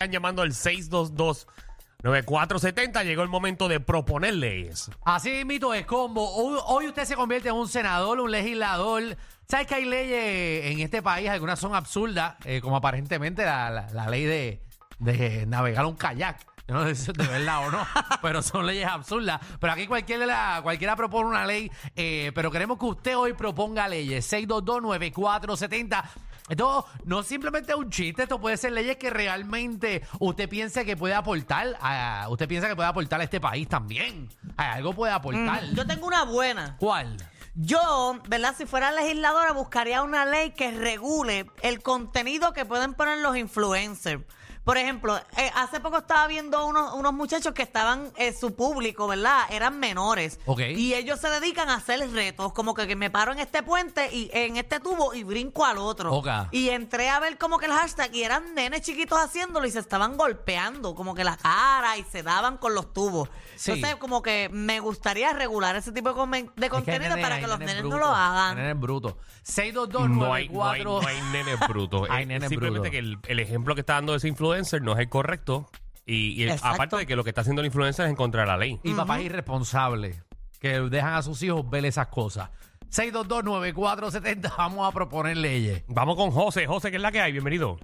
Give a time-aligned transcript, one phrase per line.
[0.00, 3.04] Están llamando al 622-9470.
[3.04, 4.90] Llegó el momento de proponer leyes.
[5.04, 6.26] Así mito es combo.
[6.64, 9.18] Hoy, usted se convierte en un senador, un legislador.
[9.46, 11.28] ¿Sabes que hay leyes en este país?
[11.28, 14.62] Algunas son absurdas, eh, como aparentemente la ley de,
[15.00, 16.46] de navegar un kayak.
[16.70, 17.84] Yo no sé si es de verdad o no,
[18.22, 19.40] pero son leyes absurdas.
[19.58, 24.32] Pero aquí cualquiera, cualquiera propone una ley, eh, pero queremos que usted hoy proponga leyes.
[24.32, 26.04] 6229470.
[26.50, 30.96] Esto no simplemente es un chiste, esto puede ser leyes que realmente usted piense que
[30.96, 34.28] puede aportar, a, usted piensa que puede aportar a este país también.
[34.56, 35.62] A algo puede aportar.
[35.74, 36.76] Yo tengo una buena.
[36.78, 37.16] ¿Cuál?
[37.54, 38.54] Yo, ¿verdad?
[38.58, 44.24] Si fuera legisladora, buscaría una ley que regule el contenido que pueden poner los influencers.
[44.70, 49.08] Por ejemplo, eh, hace poco estaba viendo unos, unos muchachos que estaban, eh, su público,
[49.08, 49.42] ¿verdad?
[49.50, 50.38] Eran menores.
[50.46, 50.60] Ok.
[50.76, 54.14] Y ellos se dedican a hacer retos, como que, que me paro en este puente
[54.14, 56.12] y en este tubo y brinco al otro.
[56.14, 56.28] Ok.
[56.52, 59.80] Y entré a ver como que el hashtag y eran nenes chiquitos haciéndolo y se
[59.80, 63.28] estaban golpeando, como que la cara y se daban con los tubos.
[63.56, 63.72] Sí.
[63.72, 67.16] Entonces, como que me gustaría regular ese tipo de, comen- de Es que hay contenido
[67.20, 68.56] para hay que los nenes no brutos, lo hagan.
[68.56, 69.14] Nenes brutos.
[69.42, 72.06] 622 No hay, no hay, no hay nenes brutos.
[72.10, 72.90] Hay Es nenes simplemente brutos.
[72.90, 75.68] que el, el ejemplo que está dando ese influencer no es el correcto.
[76.06, 76.74] Y, y Exacto.
[76.74, 78.80] aparte de que lo que está haciendo el influencer es en contra de la ley.
[78.82, 80.22] Y papás irresponsables
[80.60, 82.50] que dejan a sus hijos ver esas cosas.
[82.90, 85.84] 6229470, vamos a proponer leyes.
[85.88, 86.66] Vamos con José.
[86.66, 87.32] José, ¿qué es la que hay?
[87.32, 87.76] Bienvenido.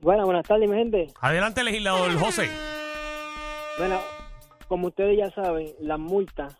[0.00, 1.06] Bueno, buenas tardes, mi gente.
[1.20, 2.48] Adelante, legislador José.
[3.78, 3.98] Bueno,
[4.68, 6.56] como ustedes ya saben, las multas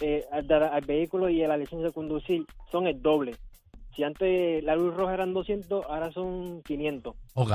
[0.00, 3.34] eh, al, dar- al vehículo y a la licencia de conducir son el doble.
[3.94, 7.14] Si antes la luz roja eran 200, ahora son 500.
[7.34, 7.50] ¿Ok?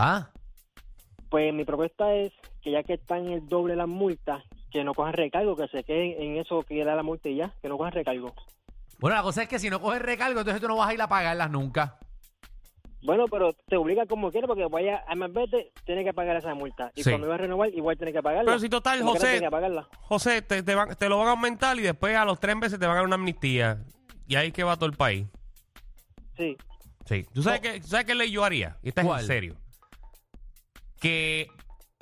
[1.32, 5.14] Pues mi propuesta es que ya que están el doble las multas, que no cojan
[5.14, 7.94] recargo, que se queden en eso que da la multa y ya, que no cojan
[7.94, 8.34] recargo.
[9.00, 11.02] Bueno, la cosa es que si no coges recargo, entonces tú no vas a ir
[11.02, 11.98] a pagarlas nunca.
[13.04, 16.92] Bueno, pero te obliga como quieras porque vaya a vete tiene que pagar esa multa.
[16.96, 17.10] Y Sí.
[17.10, 18.46] cuando va a renovar, igual tiene que pagarla.
[18.52, 19.88] Pero si total, Como quiera, José, tiene que pagarla.
[20.02, 22.78] José, te, te, van- te lo van a aumentar y después a los tres meses
[22.78, 23.80] te van a dar una amnistía.
[24.28, 25.26] Y ahí que va todo el país.
[26.38, 26.58] Sí.
[27.06, 27.26] Sí.
[27.34, 28.78] ¿Tú sabes, qué, ¿sabes qué ley yo haría?
[28.84, 29.22] Y esta es ¿Cuál?
[29.22, 29.56] en serio.
[31.02, 31.50] Que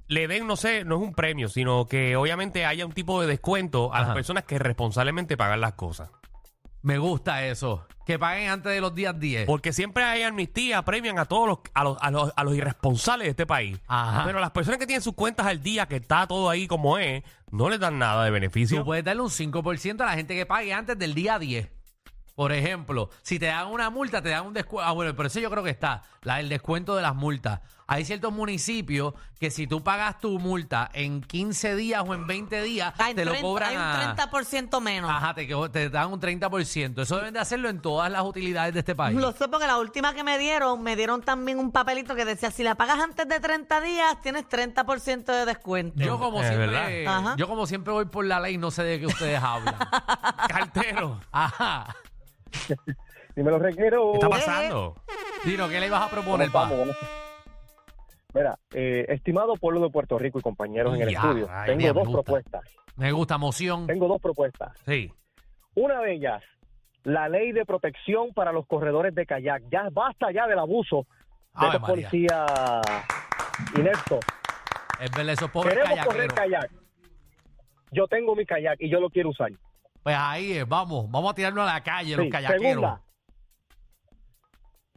[0.07, 3.27] le den, no sé, no es un premio, sino que obviamente haya un tipo de
[3.27, 6.11] descuento a las personas que responsablemente pagan las cosas.
[6.81, 7.85] Me gusta eso.
[8.05, 9.45] Que paguen antes de los días 10.
[9.45, 13.25] Porque siempre hay amnistía, premian a todos los, a los, a los, a los irresponsables
[13.25, 13.79] de este país.
[13.87, 14.23] Ajá.
[14.25, 17.23] Pero las personas que tienen sus cuentas al día, que está todo ahí como es,
[17.51, 18.79] no les dan nada de beneficio.
[18.79, 21.69] Tú puedes darle un 5% a la gente que pague antes del día 10.
[22.39, 24.87] Por ejemplo, si te dan una multa, te dan un descuento.
[24.87, 27.59] Ah, bueno, pero eso yo creo que está, la, el descuento de las multas.
[27.85, 32.61] Hay ciertos municipios que si tú pagas tu multa en 15 días o en 20
[32.61, 35.09] días, Hay, te lo 30 cobran hay un a- 30% menos.
[35.11, 37.01] Ajá, te, co- te dan un 30%.
[37.01, 39.17] Eso deben de hacerlo en todas las utilidades de este país.
[39.19, 42.51] Lo sé porque la última que me dieron, me dieron también un papelito que decía,
[42.51, 46.01] si la pagas antes de 30 días, tienes 30% de descuento.
[46.01, 47.17] Yo como Es siempre, verdad.
[47.17, 47.35] Ajá.
[47.37, 49.75] yo como siempre voy por la ley, no sé de qué ustedes hablan.
[50.47, 51.95] Cartero, Ajá.
[53.35, 54.11] Si me lo requiero.
[54.13, 54.95] ¿qué está pasando?
[55.45, 56.97] Dino, ¿qué le ibas a proponer, Vamos, vamos, vamos.
[58.33, 61.81] Mira, eh, estimado pueblo de Puerto Rico y compañeros en el Ya, estudio, ay, tengo
[61.81, 62.11] me dos gusta.
[62.23, 62.61] propuestas.
[62.95, 63.87] Me gusta moción.
[63.87, 64.71] Tengo dos propuestas.
[64.85, 65.11] Sí.
[65.75, 66.43] Una de ellas,
[67.03, 69.63] la ley de protección para los corredores de kayak.
[69.71, 71.05] Ya basta ya del abuso
[71.59, 72.09] de Ave estos María.
[72.09, 72.51] policías
[73.77, 74.19] ineptos.
[74.99, 76.65] Es verdad, esos pobres Queremos correr kayakeros.
[76.67, 76.71] kayak.
[77.91, 79.51] Yo tengo mi kayak y yo lo quiero usar.
[80.03, 82.61] Pues ahí es, vamos, vamos a tirarnos a la calle, los Sí, kayakeros.
[82.63, 83.01] Segunda,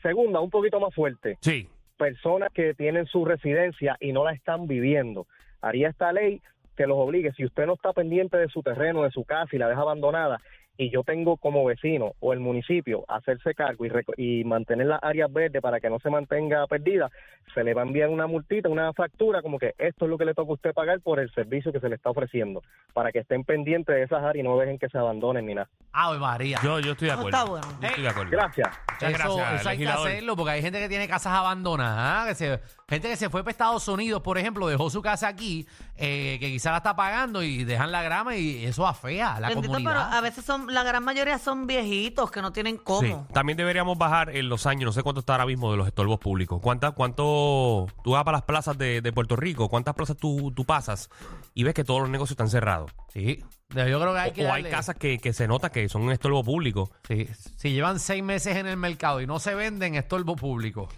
[0.03, 1.39] segunda, un poquito más fuerte.
[1.41, 1.69] Sí.
[1.97, 5.27] personas que tienen su residencia y no la están viviendo.
[5.61, 6.43] Haría esta ley
[6.77, 9.59] que los obligue, si usted no está pendiente de su terreno, de su casa y
[9.59, 10.41] la deja abandonada,
[10.83, 15.03] y yo tengo como vecino o el municipio hacerse cargo y, reco- y mantener las
[15.03, 17.11] áreas verdes para que no se mantenga perdida,
[17.55, 20.25] se le va a enviar una multita, una factura, como que esto es lo que
[20.25, 22.63] le toca a usted pagar por el servicio que se le está ofreciendo,
[22.93, 25.69] para que estén pendientes de esas áreas y no dejen que se abandonen ni nada.
[25.93, 26.59] Ave María.
[26.63, 27.37] Yo, yo estoy de acuerdo.
[27.39, 27.67] está bueno.
[27.81, 28.31] Yo estoy de acuerdo.
[28.31, 28.69] Gracias.
[28.93, 32.29] Muchas eso, gracias, eso hay que hacerlo porque hay gente que tiene casas abandonadas, ¿ah?
[32.29, 35.67] que se Gente que se fue para Estados Unidos, por ejemplo, dejó su casa aquí,
[35.97, 39.49] eh, que quizá la está pagando y dejan la grama y eso afea a la
[39.49, 40.13] Bendito, pero comunidad.
[40.15, 43.01] a veces son, la gran mayoría son viejitos que no tienen cómo.
[43.01, 43.15] Sí.
[43.33, 46.19] También deberíamos bajar en los años, no sé cuánto está ahora mismo de los estorbos
[46.19, 46.61] públicos.
[46.63, 49.69] ¿Cuántas, cuánto tú vas para las plazas de, de Puerto Rico?
[49.69, 51.11] ¿Cuántas plazas tú, tú pasas
[51.55, 52.93] y ves que todos los negocios están cerrados?
[53.09, 56.03] Sí, yo creo que hay que o hay casas que, que se nota que son
[56.03, 56.91] un estorbo público.
[57.07, 60.89] Sí, si llevan seis meses en el mercado y no se venden, estorbo público.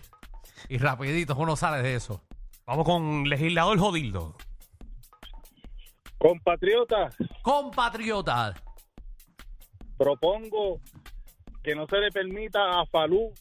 [0.68, 2.22] Y rapidito uno sale de eso.
[2.66, 4.36] Vamos con legislador Jodildo.
[6.18, 8.54] Compatriotas, Compatriotas.
[9.96, 10.80] Propongo
[11.62, 13.32] que no se le permita a Falú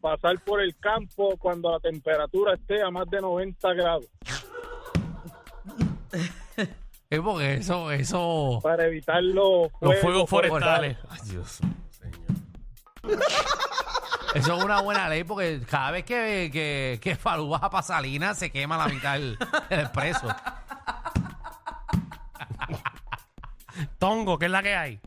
[0.00, 4.06] pasar por el campo cuando la temperatura esté a más de 90 grados
[7.08, 8.58] Es porque eso, eso.
[8.62, 10.96] para evitar los Los fuegos forestales.
[10.98, 10.98] forestales.
[11.08, 13.20] Ay, Dios mío, señor.
[14.34, 18.38] Eso es una buena ley porque cada vez que, que, que Falú baja para Salinas
[18.38, 19.38] se quema la mitad del,
[19.68, 20.26] del expreso.
[23.98, 25.00] Tongo, ¿qué es la que hay?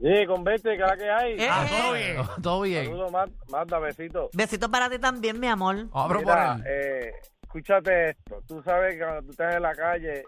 [0.00, 1.32] Sí, convete, que la que hay.
[1.40, 1.76] Eh, Ah, eh.
[1.76, 2.16] todo bien.
[2.42, 2.84] Todo bien.
[2.84, 4.30] Saludos, Mar- Marta, besito.
[4.32, 5.76] Besitos para ti también, mi amor.
[5.88, 6.66] Vamos a Mira, proponer.
[6.66, 7.12] eh,
[7.42, 8.42] escúchate esto.
[8.46, 10.24] Tú sabes que cuando tú estás en la calle,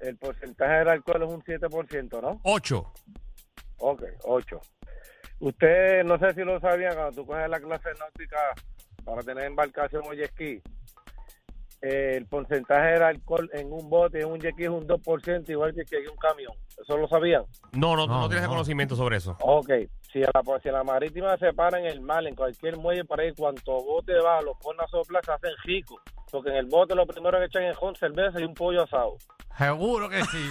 [0.00, 2.40] el porcentaje del alcohol es un 7%, ¿no?
[2.44, 2.92] Ocho.
[3.78, 4.60] Ok, 8.
[5.40, 8.38] Usted, no sé si lo sabía, cuando tú coges la clase náutica
[9.04, 10.62] para tener embarcación o jet ski,
[11.84, 15.74] eh, el porcentaje del alcohol en un bote, en un ski es un 2%, igual
[15.74, 16.52] que que en un camión.
[16.80, 17.44] ¿Eso lo sabían?
[17.72, 18.50] No, no, tú No, no tienes no.
[18.52, 19.36] conocimiento sobre eso.
[19.42, 19.70] Ok,
[20.10, 23.04] si a, la, si a la marítima se para en el mar, en cualquier muelle
[23.04, 26.00] para ir, cuanto bote va, los pone a soplar, se hacen ricos.
[26.32, 29.16] Porque en el bote lo primero que echan es con cerveza y un pollo asado.
[29.58, 30.50] Seguro que sí.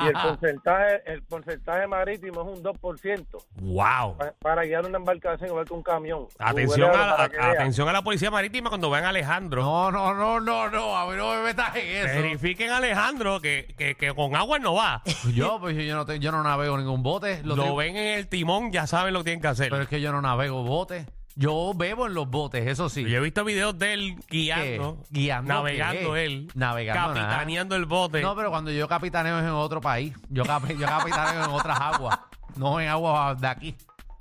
[0.00, 3.26] Y el porcentaje el porcentaje marítimo es un 2%
[3.62, 4.16] Wow.
[4.16, 6.26] pa- para guiar una embarcación igual que un camión.
[6.38, 9.62] Atención a, atención a la policía marítima cuando vean a Alejandro.
[9.62, 10.96] No, no, no, no, no.
[10.96, 12.22] A mí no me metas en eso.
[12.22, 15.02] Verifiquen a Alejandro que, que, que con agua no va.
[15.34, 17.42] Yo, pues yo no, te- yo no navego ningún bote.
[17.42, 19.68] Lo Lo ven en el timón, ya saben lo que tienen que hacer.
[19.70, 21.06] Pero es que yo no navego botes.
[21.40, 23.08] Yo bebo en los botes, eso sí.
[23.08, 25.08] Yo he visto videos de él guiando, ¿Qué?
[25.20, 26.24] ¿Guiando navegando qué?
[26.24, 27.28] él, Navegando nada.
[27.28, 28.20] capitaneando el bote.
[28.20, 30.12] No, pero cuando yo capitaneo es en otro país.
[30.30, 32.18] Yo, capi- yo capitaneo en otras aguas.
[32.56, 33.76] No en aguas de aquí.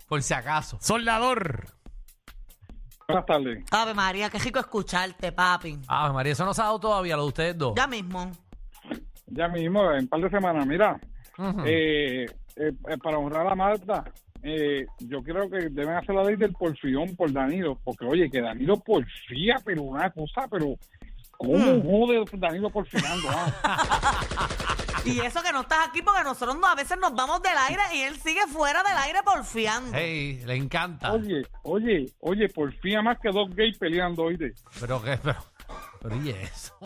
[0.07, 0.77] Por si acaso.
[0.79, 1.65] Soldador.
[3.07, 3.63] Buenas tardes.
[3.71, 5.79] Ave María, qué rico escucharte, papi.
[5.87, 7.73] Ah, María, eso no se ha dado todavía, lo de ustedes dos.
[7.75, 8.31] Ya mismo.
[9.25, 10.99] Ya mismo, en un par de semanas, mira,
[11.37, 11.61] Ujú.
[11.65, 14.03] eh, eh, eh, para honrar a Marta,
[14.49, 18.41] eh, yo creo que deben hacer la ley del porfión por Danilo, porque oye, que
[18.41, 20.75] Danilo porfía, pero una cosa, pero
[21.31, 23.27] ¿cómo jode Danilo porfiando?
[23.29, 24.49] ah?
[25.05, 27.81] Y eso que no estás aquí porque nosotros no- a veces nos vamos del aire
[27.93, 29.91] y él sigue fuera del aire porfiando.
[29.93, 31.13] Hey, le encanta.
[31.13, 34.53] Oye, oye, oye, porfía más que dos gays peleando, oíste.
[34.81, 35.37] Pero qué, pero,
[36.01, 36.77] pero ¿y eso?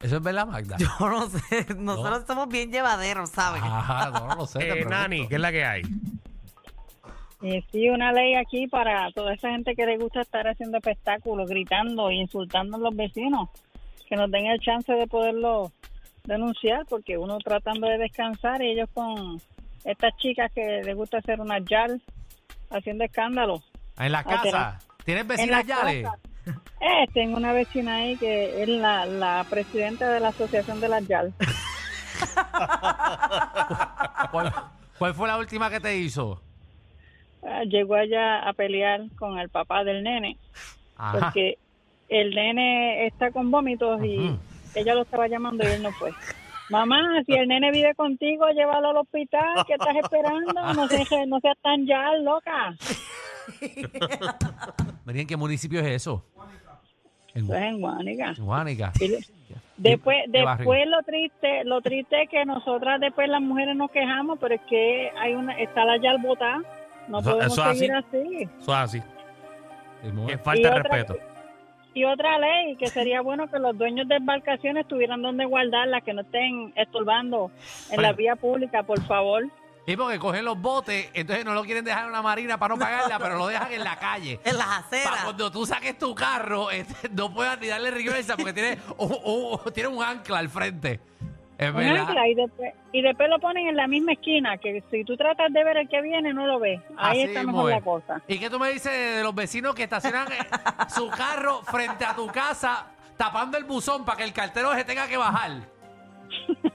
[0.00, 0.76] ¿Eso es verdad, Magda?
[0.78, 3.62] Yo no sé, nosotros somos bien llevaderos, ¿sabes?
[3.64, 4.80] Ajá, no, no lo sé.
[4.80, 4.84] Eh.
[4.84, 5.82] Nani, ¿qué es la que hay?
[7.42, 11.48] Eh, sí, una ley aquí para toda esa gente que le gusta estar haciendo espectáculos,
[11.48, 13.48] gritando e insultando a los vecinos,
[14.08, 15.70] que nos den el chance de poderlo
[16.24, 19.40] denunciar, porque uno tratando de descansar y ellos con
[19.84, 22.02] estas chicas que les gusta hacer una yal
[22.70, 23.62] haciendo escándalo.
[23.98, 24.78] En la Ah, casa.
[25.04, 26.06] ¿Tienes En vecinas Yales?
[26.80, 31.06] Eh, tengo una vecina ahí que es la, la presidenta de la Asociación de las
[31.06, 31.32] YAL.
[34.30, 34.52] ¿Cuál,
[34.98, 36.42] cuál fue la última que te hizo?
[37.42, 40.36] Ah, Llegó allá a pelear con el papá del nene.
[40.96, 41.20] Ajá.
[41.20, 41.58] porque
[42.08, 44.36] el nene está con vómitos y
[44.74, 46.10] ella lo estaba llamando y él no fue.
[46.70, 49.64] Mamá, si el nene vive contigo, llévalo al hospital.
[49.66, 50.52] ¿Qué estás esperando?
[50.74, 52.74] No seas no seas tan ya, loca.
[55.04, 56.24] María, ¿en qué municipio es eso?
[57.34, 58.34] En Eso es en Guánica.
[58.36, 58.92] en Guánica.
[59.76, 64.56] Después, después lo triste, lo triste es que nosotras después las mujeres nos quejamos, pero
[64.56, 66.60] es que hay una, está la yal botada.
[67.08, 68.48] No Eso- podemos eso es seguir así.
[68.60, 69.02] Eso es así.
[70.28, 71.16] Es falta de otra- respeto.
[71.94, 76.12] Y otra ley, que sería bueno que los dueños de embarcaciones tuvieran donde guardarlas, que
[76.12, 77.50] no estén estorbando
[77.90, 79.44] en la vía pública, por favor.
[79.84, 82.78] Y porque cogen los botes, entonces no lo quieren dejar en una marina para no
[82.78, 84.38] pagarla, pero lo dejan en la calle.
[84.44, 85.24] En las Para aceras.
[85.24, 89.72] cuando tú saques tu carro, este, no puedas ni darle reversa porque tiene un, un-
[89.72, 91.00] tiene un ancla al frente.
[91.58, 91.96] Es verdad.
[92.08, 95.52] ancla, y, después, y después lo ponen en la misma esquina, que si tú tratas
[95.52, 96.80] de ver el que viene, no lo ves.
[96.96, 97.76] Ahí Así está mejor es.
[97.78, 98.22] la cosa.
[98.28, 100.36] ¿Y qué tú me dices de los vecinos que estacionan eh,
[100.94, 102.86] su carro frente a tu casa
[103.16, 105.50] tapando el buzón para que el cartero se tenga que bajar?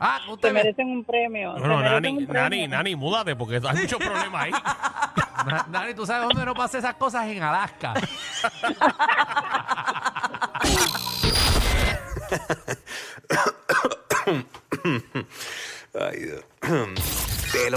[0.00, 1.52] Ah, Se usted merecen un premio.
[1.52, 2.42] Bueno, merecen Nani, un premio.
[2.42, 4.50] Nani, Nani, múdate porque hay muchos problemas ahí.
[5.68, 7.26] Dani, ¿tú sabes dónde no pasa esas cosas?
[7.28, 7.94] En Alaska.
[16.00, 16.44] Ay, Dios.
[17.52, 17.73] Te lo